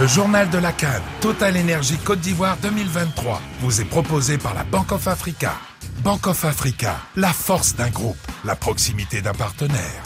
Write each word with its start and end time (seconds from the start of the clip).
Le 0.00 0.06
journal 0.06 0.48
de 0.48 0.58
la 0.58 0.70
Cannes, 0.70 1.02
Total 1.20 1.56
Énergie 1.56 1.98
Côte 1.98 2.20
d'Ivoire 2.20 2.56
2023, 2.62 3.42
vous 3.60 3.80
est 3.80 3.84
proposé 3.84 4.38
par 4.38 4.54
la 4.54 4.62
Bank 4.62 4.92
of 4.92 5.08
Africa. 5.08 5.54
Bank 6.04 6.28
of 6.28 6.44
Africa, 6.44 7.00
la 7.16 7.32
force 7.32 7.74
d'un 7.74 7.90
groupe, 7.90 8.16
la 8.44 8.54
proximité 8.54 9.22
d'un 9.22 9.32
partenaire. 9.32 10.02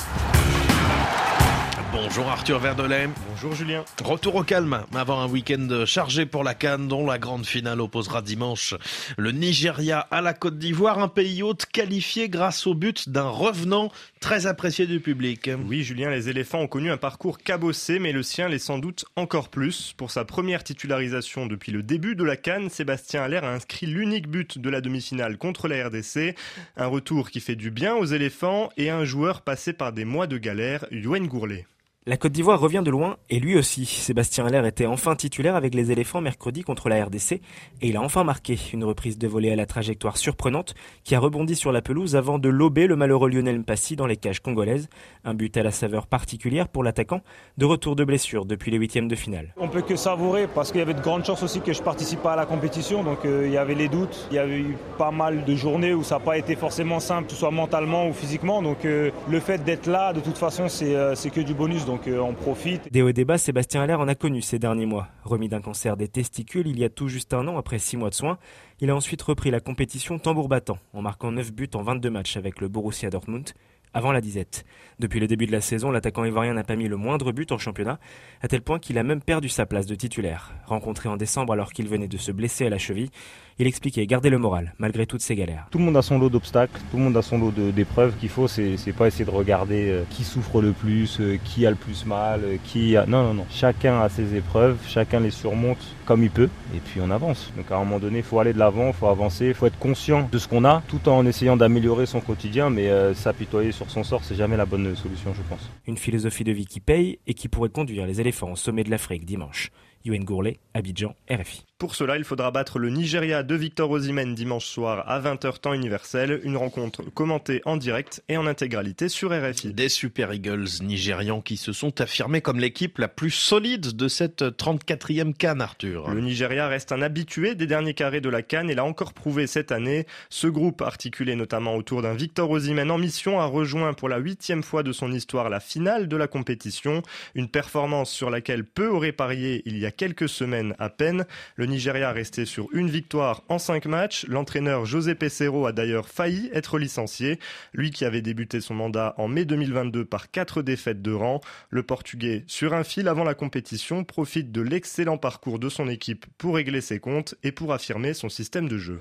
Bonjour 1.92 2.26
Arthur 2.26 2.58
Verdelem. 2.58 3.12
Bonjour 3.28 3.54
Julien. 3.54 3.84
Retour 4.02 4.36
au 4.36 4.42
calme 4.42 4.86
avant 4.94 5.20
un 5.20 5.28
week-end 5.28 5.84
chargé 5.84 6.24
pour 6.24 6.42
la 6.42 6.54
Cannes 6.54 6.88
dont 6.88 7.04
la 7.04 7.18
grande 7.18 7.44
finale 7.44 7.82
opposera 7.82 8.22
dimanche 8.22 8.74
le 9.18 9.30
Nigeria 9.30 10.00
à 10.10 10.22
la 10.22 10.32
Côte 10.32 10.58
d'Ivoire, 10.58 11.00
un 11.00 11.08
pays 11.08 11.42
hôte 11.42 11.66
qualifié 11.66 12.30
grâce 12.30 12.66
au 12.66 12.72
but 12.72 13.10
d'un 13.10 13.28
revenant 13.28 13.92
très 14.20 14.46
apprécié 14.46 14.86
du 14.86 15.00
public. 15.00 15.50
Oui 15.66 15.82
Julien, 15.82 16.08
les 16.08 16.30
éléphants 16.30 16.60
ont 16.60 16.66
connu 16.66 16.90
un 16.90 16.96
parcours 16.96 17.36
cabossé 17.36 17.98
mais 17.98 18.12
le 18.12 18.22
sien 18.22 18.48
l'est 18.48 18.58
sans 18.58 18.78
doute 18.78 19.04
encore 19.16 19.50
plus. 19.50 19.92
Pour 19.94 20.10
sa 20.10 20.24
première 20.24 20.64
titularisation 20.64 21.44
depuis 21.44 21.72
le 21.72 21.82
début 21.82 22.14
de 22.16 22.24
la 22.24 22.38
Cannes, 22.38 22.70
Sébastien 22.70 23.22
Allaire 23.22 23.44
a 23.44 23.52
inscrit 23.52 23.84
l'unique 23.84 24.28
but 24.28 24.58
de 24.58 24.70
la 24.70 24.80
demi-finale 24.80 25.36
contre 25.36 25.68
la 25.68 25.88
RDC. 25.88 26.36
Un 26.78 26.86
retour 26.86 27.28
qui 27.28 27.40
fait 27.40 27.56
du 27.56 27.70
bien 27.70 27.94
aux 27.94 28.06
éléphants 28.06 28.70
et 28.78 28.88
un 28.88 29.04
joueur 29.04 29.42
passé 29.42 29.74
par 29.74 29.92
des 29.92 30.06
mois 30.06 30.26
de 30.26 30.38
galère, 30.38 30.86
Yoann 30.90 31.26
Gourlet. 31.26 31.66
La 32.04 32.16
Côte 32.16 32.32
d'Ivoire 32.32 32.58
revient 32.58 32.82
de 32.84 32.90
loin, 32.90 33.16
et 33.30 33.38
lui 33.38 33.56
aussi. 33.56 33.86
Sébastien 33.86 34.44
Allaire 34.44 34.66
était 34.66 34.86
enfin 34.86 35.14
titulaire 35.14 35.54
avec 35.54 35.72
les 35.72 35.92
éléphants 35.92 36.20
mercredi 36.20 36.62
contre 36.62 36.88
la 36.88 37.04
RDC, 37.04 37.34
et 37.34 37.40
il 37.80 37.96
a 37.96 38.02
enfin 38.02 38.24
marqué 38.24 38.58
une 38.72 38.82
reprise 38.82 39.18
de 39.18 39.28
volée 39.28 39.52
à 39.52 39.54
la 39.54 39.66
trajectoire 39.66 40.16
surprenante 40.16 40.74
qui 41.04 41.14
a 41.14 41.20
rebondi 41.20 41.54
sur 41.54 41.70
la 41.70 41.80
pelouse 41.80 42.16
avant 42.16 42.40
de 42.40 42.48
lober 42.48 42.88
le 42.88 42.96
malheureux 42.96 43.30
Lionel 43.30 43.60
Mpassi 43.60 43.94
dans 43.94 44.06
les 44.06 44.16
cages 44.16 44.40
congolaises. 44.40 44.88
Un 45.24 45.34
but 45.34 45.56
à 45.56 45.62
la 45.62 45.70
saveur 45.70 46.08
particulière 46.08 46.66
pour 46.66 46.82
l'attaquant, 46.82 47.20
de 47.56 47.66
retour 47.66 47.94
de 47.94 48.02
blessure 48.02 48.46
depuis 48.46 48.72
les 48.72 48.78
huitièmes 48.78 49.06
de 49.06 49.14
finale. 49.14 49.54
On 49.56 49.68
peut 49.68 49.82
que 49.82 49.94
savourer 49.94 50.48
parce 50.48 50.72
qu'il 50.72 50.80
y 50.80 50.82
avait 50.82 50.94
de 50.94 51.02
grandes 51.02 51.24
chances 51.24 51.44
aussi 51.44 51.60
que 51.60 51.72
je 51.72 51.84
participe 51.84 52.20
pas 52.20 52.32
à 52.32 52.36
la 52.36 52.46
compétition, 52.46 53.04
donc 53.04 53.24
euh, 53.24 53.44
il 53.46 53.52
y 53.52 53.58
avait 53.58 53.76
les 53.76 53.86
doutes. 53.86 54.26
Il 54.32 54.34
y 54.34 54.40
avait 54.40 54.58
eu 54.58 54.76
pas 54.98 55.12
mal 55.12 55.44
de 55.44 55.54
journées 55.54 55.94
où 55.94 56.02
ça 56.02 56.18
n'a 56.18 56.24
pas 56.24 56.36
été 56.36 56.56
forcément 56.56 56.98
simple, 56.98 57.26
que 57.26 57.34
ce 57.34 57.38
soit 57.38 57.52
mentalement 57.52 58.08
ou 58.08 58.12
physiquement, 58.12 58.60
donc 58.60 58.84
euh, 58.84 59.12
le 59.30 59.38
fait 59.38 59.62
d'être 59.62 59.86
là, 59.86 60.12
de 60.12 60.18
toute 60.18 60.36
façon, 60.36 60.68
c'est 60.68 60.96
euh, 60.96 61.14
que 61.32 61.40
du 61.40 61.54
bonus 61.54 61.86
euh, 62.08 62.20
on 62.20 62.34
profite. 62.34 62.92
Des 62.92 63.02
hauts 63.02 63.12
bas, 63.12 63.38
Sébastien 63.38 63.82
Allaire 63.82 64.00
en 64.00 64.08
a 64.08 64.14
connu 64.14 64.42
ces 64.42 64.58
derniers 64.58 64.86
mois. 64.86 65.08
Remis 65.24 65.48
d'un 65.48 65.60
cancer 65.60 65.96
des 65.96 66.08
testicules 66.08 66.66
il 66.66 66.78
y 66.78 66.84
a 66.84 66.88
tout 66.88 67.08
juste 67.08 67.34
un 67.34 67.46
an 67.48 67.56
après 67.56 67.78
six 67.78 67.96
mois 67.96 68.10
de 68.10 68.14
soins, 68.14 68.38
il 68.80 68.90
a 68.90 68.96
ensuite 68.96 69.22
repris 69.22 69.50
la 69.50 69.60
compétition 69.60 70.18
tambour 70.18 70.48
battant 70.48 70.78
en 70.92 71.02
marquant 71.02 71.30
9 71.30 71.52
buts 71.52 71.70
en 71.74 71.82
22 71.82 72.10
matchs 72.10 72.36
avec 72.36 72.60
le 72.60 72.68
Borussia 72.68 73.10
Dortmund 73.10 73.50
avant 73.94 74.12
la 74.12 74.20
disette. 74.20 74.64
Depuis 74.98 75.20
le 75.20 75.26
début 75.26 75.46
de 75.46 75.52
la 75.52 75.60
saison, 75.60 75.90
l'attaquant 75.90 76.24
ivoirien 76.24 76.54
n'a 76.54 76.62
pas 76.62 76.76
mis 76.76 76.86
le 76.86 76.96
moindre 76.96 77.32
but 77.32 77.50
en 77.50 77.58
championnat, 77.58 77.98
à 78.40 78.48
tel 78.48 78.62
point 78.62 78.78
qu'il 78.78 78.98
a 78.98 79.02
même 79.02 79.20
perdu 79.20 79.48
sa 79.48 79.66
place 79.66 79.86
de 79.86 79.94
titulaire. 79.94 80.52
Rencontré 80.66 81.08
en 81.08 81.16
décembre 81.16 81.52
alors 81.52 81.72
qu'il 81.72 81.88
venait 81.88 82.08
de 82.08 82.18
se 82.18 82.30
blesser 82.30 82.66
à 82.66 82.70
la 82.70 82.78
cheville, 82.78 83.10
il 83.58 83.66
expliquait 83.66 84.06
garder 84.06 84.30
le 84.30 84.38
moral 84.38 84.74
malgré 84.78 85.06
toutes 85.06 85.20
ces 85.20 85.34
galères. 85.34 85.66
Tout 85.70 85.78
le 85.78 85.84
monde 85.84 85.96
a 85.96 86.02
son 86.02 86.18
lot 86.18 86.30
d'obstacles, 86.30 86.80
tout 86.90 86.96
le 86.96 87.02
monde 87.02 87.16
a 87.16 87.22
son 87.22 87.38
lot 87.38 87.50
d'épreuves 87.50 88.14
qu'il 88.18 88.28
faut, 88.28 88.48
c'est 88.48 88.76
pas 88.96 89.06
essayer 89.08 89.24
de 89.24 89.30
regarder 89.30 89.90
euh, 89.90 90.04
qui 90.10 90.24
souffre 90.24 90.62
le 90.62 90.72
plus, 90.72 91.18
euh, 91.20 91.38
qui 91.44 91.66
a 91.66 91.70
le 91.70 91.76
plus 91.76 92.06
mal, 92.06 92.40
euh, 92.44 92.56
qui 92.64 92.96
a... 92.96 93.06
Non, 93.06 93.24
non, 93.24 93.34
non. 93.34 93.46
Chacun 93.50 94.00
a 94.00 94.08
ses 94.08 94.34
épreuves, 94.34 94.78
chacun 94.86 95.20
les 95.20 95.30
surmonte 95.30 95.84
comme 96.06 96.22
il 96.22 96.30
peut, 96.30 96.48
et 96.74 96.78
puis 96.78 97.00
on 97.02 97.10
avance. 97.10 97.52
Donc 97.56 97.70
à 97.70 97.76
un 97.76 97.80
moment 97.80 97.98
donné, 97.98 98.18
il 98.18 98.24
faut 98.24 98.38
aller 98.38 98.52
de 98.52 98.58
l'avant, 98.58 98.88
il 98.88 98.94
faut 98.94 99.08
avancer, 99.08 99.46
il 99.46 99.54
faut 99.54 99.66
être 99.66 99.78
conscient 99.78 100.28
de 100.30 100.38
ce 100.38 100.48
qu'on 100.48 100.64
a, 100.64 100.82
tout 100.88 101.08
en 101.08 101.26
essayant 101.26 101.56
d'améliorer 101.56 102.06
son 102.06 102.20
quotidien, 102.20 102.70
mais 102.70 102.90
s'apitoyer 103.14 103.72
sur 103.72 103.81
son 103.90 104.04
sort, 104.04 104.24
c'est 104.24 104.34
jamais 104.34 104.56
la 104.56 104.66
bonne 104.66 104.94
solution, 104.96 105.32
je 105.34 105.42
pense. 105.42 105.70
Une 105.86 105.96
philosophie 105.96 106.44
de 106.44 106.52
vie 106.52 106.66
qui 106.66 106.80
paye 106.80 107.18
et 107.26 107.34
qui 107.34 107.48
pourrait 107.48 107.70
conduire 107.70 108.06
les 108.06 108.20
éléphants 108.20 108.52
au 108.52 108.56
sommet 108.56 108.84
de 108.84 108.90
l'Afrique 108.90 109.24
dimanche. 109.24 109.70
Yoann 110.04 110.24
Gourlet, 110.24 110.58
Abidjan, 110.74 111.14
RFI. 111.30 111.64
Pour 111.82 111.96
cela, 111.96 112.16
il 112.16 112.22
faudra 112.22 112.52
battre 112.52 112.78
le 112.78 112.90
Nigeria 112.90 113.42
de 113.42 113.56
Victor 113.56 113.90
Osimhen 113.90 114.36
dimanche 114.36 114.66
soir 114.66 115.02
à 115.08 115.20
20h 115.20 115.58
temps 115.58 115.74
universel. 115.74 116.40
Une 116.44 116.56
rencontre 116.56 117.02
commentée 117.12 117.60
en 117.64 117.76
direct 117.76 118.22
et 118.28 118.36
en 118.36 118.46
intégralité 118.46 119.08
sur 119.08 119.32
RFI. 119.32 119.74
Des 119.74 119.88
Super 119.88 120.32
Eagles 120.32 120.68
nigérians 120.80 121.40
qui 121.40 121.56
se 121.56 121.72
sont 121.72 122.00
affirmés 122.00 122.40
comme 122.40 122.60
l'équipe 122.60 122.98
la 122.98 123.08
plus 123.08 123.32
solide 123.32 123.96
de 123.96 124.06
cette 124.06 124.42
34e 124.42 125.34
Cannes, 125.34 125.60
Arthur. 125.60 126.08
Le 126.10 126.20
Nigeria 126.20 126.68
reste 126.68 126.92
un 126.92 127.02
habitué 127.02 127.56
des 127.56 127.66
derniers 127.66 127.94
carrés 127.94 128.20
de 128.20 128.28
la 128.28 128.42
Cannes 128.42 128.70
et 128.70 128.76
l'a 128.76 128.84
encore 128.84 129.12
prouvé 129.12 129.48
cette 129.48 129.72
année. 129.72 130.06
Ce 130.30 130.46
groupe, 130.46 130.82
articulé 130.82 131.34
notamment 131.34 131.74
autour 131.74 132.02
d'un 132.02 132.14
Victor 132.14 132.48
Osimhen 132.48 132.92
en 132.92 132.98
mission, 132.98 133.40
a 133.40 133.46
rejoint 133.46 133.92
pour 133.92 134.08
la 134.08 134.18
huitième 134.18 134.62
fois 134.62 134.84
de 134.84 134.92
son 134.92 135.10
histoire 135.10 135.50
la 135.50 135.58
finale 135.58 136.06
de 136.06 136.16
la 136.16 136.28
compétition. 136.28 137.02
Une 137.34 137.48
performance 137.48 138.12
sur 138.12 138.30
laquelle 138.30 138.64
peu 138.64 138.88
auraient 138.88 139.10
parié 139.10 139.62
il 139.66 139.78
y 139.78 139.84
a 139.84 139.90
quelques 139.92 140.28
semaines 140.28 140.74
à 140.78 140.90
peine. 140.90 141.26
Le 141.56 141.66
Nigeria 141.66 142.10
resté 142.10 142.44
sur 142.44 142.68
une 142.72 142.90
victoire 142.90 143.42
en 143.48 143.58
cinq 143.58 143.86
matchs. 143.86 144.26
L'entraîneur 144.26 144.84
José 144.86 145.14
Pesero 145.14 145.66
a 145.66 145.72
d'ailleurs 145.72 146.08
failli 146.08 146.50
être 146.52 146.78
licencié. 146.78 147.38
Lui 147.72 147.90
qui 147.90 148.04
avait 148.04 148.22
débuté 148.22 148.60
son 148.60 148.74
mandat 148.74 149.14
en 149.18 149.28
mai 149.28 149.44
2022 149.44 150.04
par 150.04 150.30
quatre 150.30 150.62
défaites 150.62 151.02
de 151.02 151.12
rang. 151.12 151.40
Le 151.70 151.82
Portugais, 151.82 152.44
sur 152.46 152.74
un 152.74 152.84
fil 152.84 153.06
avant 153.06 153.24
la 153.24 153.34
compétition, 153.34 154.04
profite 154.04 154.50
de 154.50 154.60
l'excellent 154.62 155.18
parcours 155.18 155.58
de 155.58 155.68
son 155.68 155.88
équipe 155.88 156.26
pour 156.38 156.56
régler 156.56 156.80
ses 156.80 156.98
comptes 156.98 157.34
et 157.42 157.52
pour 157.52 157.72
affirmer 157.72 158.14
son 158.14 158.28
système 158.28 158.68
de 158.68 158.78
jeu. 158.78 159.00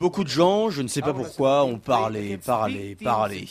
Beaucoup 0.00 0.24
de 0.24 0.28
gens, 0.28 0.70
je 0.70 0.82
ne 0.82 0.88
sais 0.88 1.00
pas 1.00 1.14
pourquoi, 1.14 1.64
ont 1.64 1.78
parlé, 1.78 2.36
parlé, 2.38 2.96
parlé. 3.02 3.48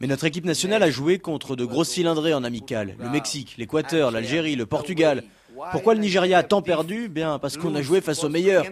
Mais 0.00 0.06
notre 0.06 0.24
équipe 0.24 0.44
nationale 0.44 0.82
a 0.82 0.90
joué 0.90 1.18
contre 1.18 1.56
de 1.56 1.64
gros 1.64 1.84
cylindrés 1.84 2.34
en 2.34 2.44
amical. 2.44 2.94
Le 2.98 3.08
Mexique, 3.10 3.54
l'Équateur, 3.58 4.10
l'Algérie, 4.10 4.56
le 4.56 4.66
Portugal. 4.66 5.24
Pourquoi 5.72 5.94
le 5.94 6.00
Nigeria 6.00 6.38
a 6.38 6.42
tant 6.42 6.62
perdu? 6.62 7.08
Bien 7.08 7.38
parce 7.38 7.56
qu'on 7.56 7.74
a 7.74 7.82
joué 7.82 8.00
face 8.00 8.24
aux 8.24 8.28
meilleurs. 8.28 8.64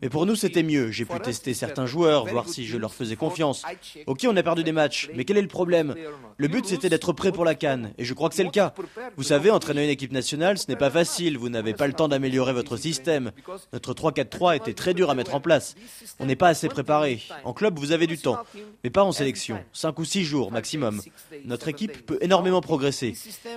Mais 0.00 0.08
pour 0.08 0.26
nous, 0.26 0.36
c'était 0.36 0.62
mieux. 0.62 0.90
J'ai 0.90 1.04
pu 1.04 1.18
tester 1.20 1.54
certains 1.54 1.86
joueurs, 1.86 2.26
voir 2.26 2.48
si 2.48 2.66
je 2.66 2.76
leur 2.76 2.94
faisais 2.94 3.16
confiance. 3.16 3.64
Ok, 4.06 4.26
on 4.28 4.36
a 4.36 4.42
perdu 4.42 4.62
des 4.62 4.72
matchs, 4.72 5.10
mais 5.14 5.24
quel 5.24 5.38
est 5.38 5.42
le 5.42 5.48
problème? 5.48 5.94
Le 6.36 6.48
but, 6.48 6.66
c'était 6.66 6.88
d'être 6.88 7.12
prêt 7.12 7.32
pour 7.32 7.44
la 7.44 7.56
canne, 7.56 7.92
et 7.98 8.04
je 8.04 8.14
crois 8.14 8.28
que 8.28 8.36
c'est 8.36 8.44
le 8.44 8.50
cas. 8.50 8.74
Vous 9.16 9.24
savez, 9.24 9.50
entraîner 9.50 9.84
une 9.84 9.90
équipe 9.90 10.12
nationale, 10.12 10.58
ce 10.58 10.66
n'est 10.68 10.76
pas 10.76 10.90
facile. 10.90 11.36
Vous 11.36 11.48
n'avez 11.48 11.74
pas 11.74 11.88
le 11.88 11.94
temps 11.94 12.06
d'améliorer 12.06 12.52
votre 12.52 12.76
système. 12.76 13.32
Notre 13.72 13.92
3-4-3 13.92 14.56
était 14.56 14.74
très 14.74 14.94
dur 14.94 15.10
à 15.10 15.14
mettre 15.14 15.34
en 15.34 15.40
place. 15.40 15.74
On 16.20 16.26
n'est 16.26 16.36
pas 16.36 16.48
assez 16.48 16.68
préparé. 16.68 17.20
En 17.44 17.52
club, 17.52 17.78
vous 17.78 17.90
avez 17.90 18.06
du 18.06 18.18
temps, 18.18 18.38
mais 18.84 18.90
pas 18.90 19.02
en 19.02 19.12
sélection. 19.12 19.58
5 19.72 19.98
ou 19.98 20.04
6 20.04 20.24
jours 20.24 20.52
maximum. 20.52 21.00
Notre 21.44 21.68
équipe 21.68 22.06
peut 22.06 22.18
énormément 22.20 22.60
progresser. 22.60 23.14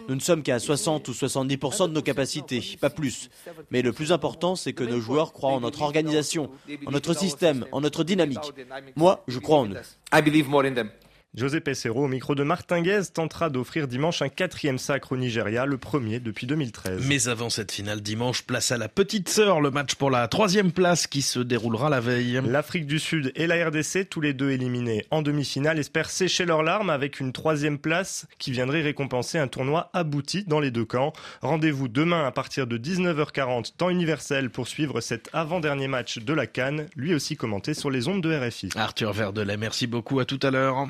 Nous 0.09 0.15
ne 0.15 0.21
sommes 0.21 0.41
qu'à 0.41 0.57
60 0.57 1.07
ou 1.07 1.11
70% 1.11 1.89
de 1.89 1.93
nos 1.93 2.01
capacités, 2.01 2.63
pas 2.79 2.89
plus. 2.89 3.29
Mais 3.69 3.81
le 3.83 3.93
plus 3.93 4.11
important, 4.11 4.55
c'est 4.55 4.73
que 4.73 4.83
nos 4.83 4.99
joueurs 4.99 5.33
croient 5.33 5.51
en 5.51 5.59
notre 5.59 5.83
organisation 5.83 6.30
en 6.39 6.91
notre 6.91 7.13
système, 7.13 7.65
en 7.71 7.81
notre 7.81 8.03
dynamique. 8.03 8.53
Moi, 8.95 9.23
je 9.27 9.39
crois 9.39 9.59
en 9.59 9.67
eux. 9.67 9.81
José 11.33 11.61
Pesero, 11.61 12.03
au 12.03 12.07
micro 12.09 12.35
de 12.35 12.43
Martinguez, 12.43 13.03
tentera 13.13 13.49
d'offrir 13.49 13.87
dimanche 13.87 14.21
un 14.21 14.27
quatrième 14.27 14.77
sacre 14.77 15.13
au 15.13 15.17
Nigeria, 15.17 15.65
le 15.65 15.77
premier 15.77 16.19
depuis 16.19 16.45
2013. 16.45 17.07
Mais 17.07 17.29
avant 17.29 17.49
cette 17.49 17.71
finale 17.71 18.01
dimanche, 18.01 18.41
place 18.41 18.73
à 18.73 18.77
la 18.77 18.89
petite 18.89 19.29
sœur, 19.29 19.61
le 19.61 19.71
match 19.71 19.95
pour 19.95 20.11
la 20.11 20.27
troisième 20.27 20.73
place 20.73 21.07
qui 21.07 21.21
se 21.21 21.39
déroulera 21.39 21.89
la 21.89 22.01
veille. 22.01 22.41
L'Afrique 22.45 22.85
du 22.85 22.99
Sud 22.99 23.31
et 23.35 23.47
la 23.47 23.65
RDC, 23.65 24.09
tous 24.09 24.19
les 24.19 24.33
deux 24.33 24.51
éliminés 24.51 25.05
en 25.09 25.21
demi-finale, 25.21 25.79
espèrent 25.79 26.09
sécher 26.09 26.43
leurs 26.43 26.63
larmes 26.63 26.89
avec 26.89 27.21
une 27.21 27.31
troisième 27.31 27.79
place 27.79 28.27
qui 28.37 28.51
viendrait 28.51 28.81
récompenser 28.81 29.37
un 29.37 29.47
tournoi 29.47 29.89
abouti 29.93 30.43
dans 30.43 30.59
les 30.59 30.69
deux 30.69 30.83
camps. 30.83 31.13
Rendez-vous 31.41 31.87
demain 31.87 32.27
à 32.27 32.31
partir 32.31 32.67
de 32.67 32.77
19h40, 32.77 33.77
temps 33.77 33.89
universel, 33.89 34.49
pour 34.49 34.67
suivre 34.67 34.99
cet 34.99 35.29
avant-dernier 35.31 35.87
match 35.87 36.17
de 36.17 36.33
la 36.33 36.45
Cannes, 36.45 36.87
lui 36.97 37.15
aussi 37.15 37.37
commenté 37.37 37.73
sur 37.73 37.89
les 37.89 38.09
ondes 38.09 38.21
de 38.21 38.35
RFI. 38.35 38.71
Arthur 38.75 39.13
Verdelet, 39.13 39.55
merci 39.55 39.87
beaucoup, 39.87 40.19
à 40.19 40.25
tout 40.25 40.39
à 40.43 40.51
l'heure. 40.51 40.89